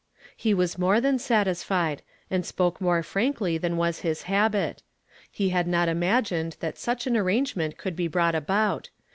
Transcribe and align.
He 0.35 0.55
was 0.55 0.79
more 0.79 0.99
than 0.99 1.17
gratified, 1.17 2.01
and 2.31 2.43
spoke 2.43 2.81
more 2.81 3.03
frankly 3.03 3.59
than 3.59 3.77
was 3.77 3.99
his 3.99 4.23
habit. 4.23 4.81
He 5.29 5.49
had 5.49 5.67
not 5.67 5.87
ima 5.89 6.23
gined 6.23 6.57
that 6.57 6.79
such 6.79 7.05
an 7.05 7.15
arrangement 7.15 7.77
could 7.77 7.95
be 7.95 8.07
brought 8.07 8.33
about. 8.33 8.89